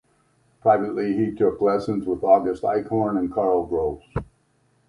[0.63, 4.23] Privately he took lessons with August Eichhorn and Karl Grosch.